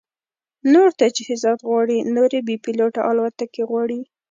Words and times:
نور 0.73 0.89
تجهیزات 1.01 1.59
غواړي، 1.69 1.97
نورې 2.15 2.39
بې 2.47 2.55
پیلوټه 2.65 3.01
الوتکې 3.09 3.63
غواړي 3.69 3.99